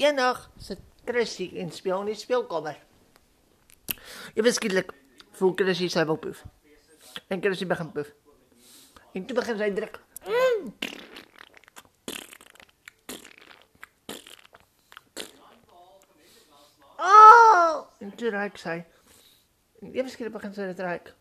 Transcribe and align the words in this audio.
Sit 0.00 0.80
Chrissy 1.04 1.50
en 1.60 1.70
speel 1.70 2.00
in 2.00 2.06
die 2.08 2.14
speelkamer. 2.16 2.78
Ewe 4.32 4.52
skielik 4.56 4.94
voel 5.36 5.52
Chrissy 5.58 5.90
sy 5.92 6.06
wil 6.08 6.16
poef. 6.16 6.40
En 7.28 7.42
Chrissy 7.44 7.66
begin 7.68 7.90
poef. 7.92 8.08
En 9.12 9.26
toe 9.26 9.36
begin 9.36 9.58
sy 9.60 9.68
druk. 9.76 10.00
Mm. 10.24 10.72
Oh! 16.96 17.84
En 18.00 18.16
toe 18.16 18.32
ruik 18.32 18.56
sy. 18.56 18.80
En 19.84 19.92
ewe 19.92 20.08
skielik 20.08 20.32
begin 20.32 20.56
dit 20.56 20.84
ruik. 20.88 21.12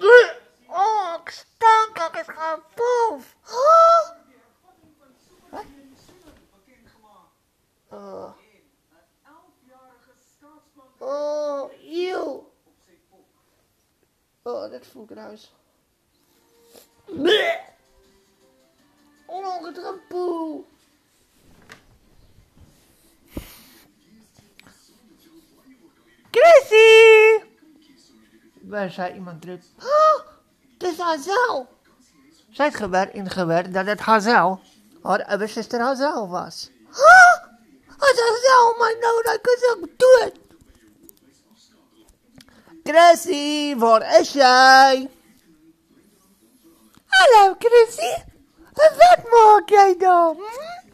Oh, 0.00 1.12
ek 1.12 1.30
stank, 1.30 2.04
ek 2.08 2.22
is 2.24 2.36
gaan 2.40 2.64
poef. 2.80 3.34
Oh! 3.52 4.04
Wat? 5.52 5.74
Oh. 7.94 8.34
Oh, 11.00 11.70
eeuw. 11.80 12.50
Oh, 14.46 14.70
dit 14.70 14.86
voelt 14.86 15.10
gruis. 15.10 15.52
Bleh. 17.04 17.58
Oh, 19.26 19.64
het 19.64 19.78
gaat 19.78 20.08
poe. 20.08 20.64
Chrissy! 26.30 27.44
Waar 28.60 28.90
zei 28.90 29.14
iemand 29.14 29.44
roept. 29.44 29.66
Oh, 29.78 30.26
het 30.78 30.82
is 30.92 30.98
Hazel. 30.98 31.68
Zij 32.50 32.66
het 32.66 32.74
gewer 32.74 33.14
in 33.14 33.30
gewer 33.30 33.72
dat 33.72 33.86
het 33.86 34.00
Hazel, 34.00 34.60
haar 35.02 35.48
zuster 35.48 35.80
Hazel 35.80 36.28
was. 36.28 36.70
Oh, 36.90 37.44
Hazel, 37.98 38.74
my 38.78 38.96
nou, 39.00 39.22
dat 39.22 39.46
is 39.46 39.76
ook. 39.76 39.93
Chrissy, 42.84 43.76
waar 43.76 44.20
is 44.20 44.32
jij? 44.32 45.10
Hallo 47.06 47.54
Chrissy, 47.58 48.22
wat 48.72 49.30
maak 49.30 49.68
jij 49.68 49.96
dan? 49.98 50.36
Hm? 50.36 50.90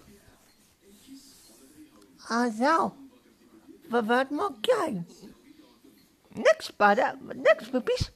Hazel, 2.17 2.97
wat, 3.89 4.05
wat 4.05 4.31
maak 4.31 4.53
jij? 4.61 5.05
Niks, 6.29 6.71
padda, 6.71 7.17
niks, 7.21 7.69
puppies. 7.69 8.11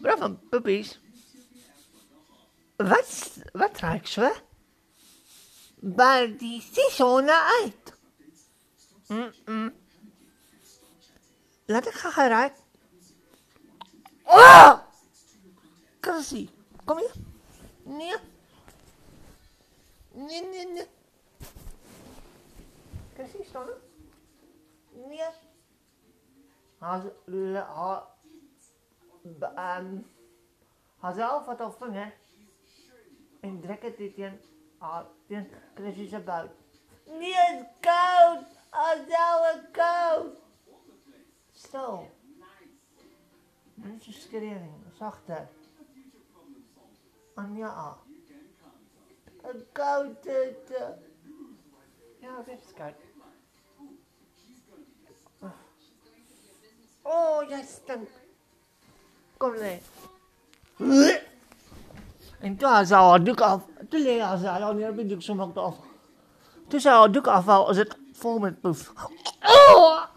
Van 0.00 0.40
puppies? 0.48 1.00
Wat, 2.76 3.38
wat 3.52 3.78
ruik 3.78 4.06
ze? 4.06 4.34
Bij 5.76 6.36
die 6.38 6.68
seizoenen 6.72 7.42
uit. 7.42 7.94
Mm 9.06 9.32
-mm. 9.44 9.79
Laat 11.70 11.86
ik 11.86 11.92
gaan 11.92 12.28
ruiken. 12.28 12.62
Oh! 14.24 14.78
Chrissy, 16.00 16.50
kom 16.84 16.98
hier. 16.98 17.12
Nee. 17.82 18.16
Nee, 20.12 20.46
nee, 20.46 20.66
nee. 20.66 20.86
Chrissy, 23.14 23.42
staan? 23.42 23.66
Nee. 24.90 25.22
Haar, 26.78 27.02
haar, 27.66 28.02
um, 29.80 30.06
haarzelf 30.98 31.46
wat 31.46 31.58
haar 31.58 31.72
vinger 31.72 32.14
en 33.40 33.60
druk 33.60 33.82
het 33.82 33.96
dit 33.96 34.16
haar, 34.78 35.06
teen 35.26 35.50
Chrissy 35.74 36.08
se 36.08 36.20
buik. 36.20 36.50
Nee, 37.04 37.34
het 37.34 37.60
is 37.60 37.66
koud. 37.80 38.44
Haarzelf 38.70 39.54
is 39.54 39.70
koud. 39.72 40.48
Stil. 41.60 42.10
Mensen 43.82 44.12
schreeuwen, 44.12 44.82
zachter. 44.98 45.48
Anja. 47.34 47.96
Een 49.42 49.66
koude. 49.72 50.56
Ja, 52.20 52.42
dit 52.46 52.60
is 52.66 52.72
koud. 52.74 52.94
Oh, 57.02 57.48
jij 57.48 57.64
stinkt. 57.64 58.10
Kom 59.36 59.54
nee. 59.54 59.82
En 62.40 62.56
toen 62.56 62.86
ze 62.86 62.94
haar 62.94 63.24
doek 63.24 63.40
af. 63.40 63.62
Toen 63.88 64.00
leeg 64.00 64.38
ze 64.38 64.46
haar 64.46 64.74
niet 64.74 64.88
op 64.88 64.96
de 64.96 65.06
doek, 65.06 65.22
zo 65.22 65.34
maakt 65.34 65.56
af. 65.56 65.76
Toen 66.68 66.80
ze 66.80 66.88
haar 66.88 67.12
doek 67.12 67.26
afval, 67.26 67.66
was 67.66 67.76
het 67.76 67.98
vol 68.12 68.38
met 68.38 68.60
poef. 68.60 68.92
Oh! 69.42 70.09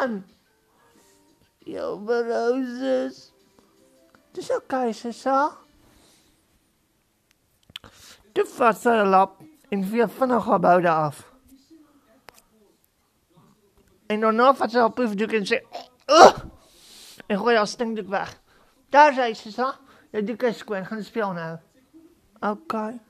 Man! 0.00 0.24
Yo, 1.58 2.04
roses. 2.06 3.32
Het 4.28 4.36
is 4.36 4.50
oké, 4.50 4.92
Sissa. 4.92 5.50
Toe 8.32 8.46
vat 8.46 8.78
sy 8.78 8.94
lap 9.04 9.40
en 9.74 9.82
vee 9.90 10.06
vinnig 10.06 10.46
haar 10.46 10.62
boude 10.62 10.90
af. 10.90 11.24
En 14.10 14.22
daarna 14.24 14.52
vat 14.54 14.72
sy 14.72 14.80
haar 14.80 14.94
poefdoek 14.94 15.32
en 15.38 15.46
sê, 15.46 15.60
"Ugh!" 16.06 16.44
en 17.26 17.38
gooi 17.38 17.56
haar 17.56 17.66
stinkdoek 17.66 18.08
weg. 18.08 18.40
Daar 18.90 19.12
sê 19.12 19.34
sy, 19.34 19.34
"Sissa, 19.34 19.78
jou 20.12 20.24
doek 20.24 20.42
is 20.42 20.58
skoon, 20.58 20.86
gaan 20.86 21.02
speel 21.02 21.32
nou." 21.32 21.58
Okay. 22.40 23.00